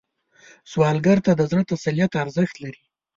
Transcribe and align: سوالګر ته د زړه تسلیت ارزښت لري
سوالګر 0.71 1.17
ته 1.25 1.31
د 1.35 1.41
زړه 1.51 1.63
تسلیت 1.71 2.11
ارزښت 2.23 2.55
لري 2.63 2.83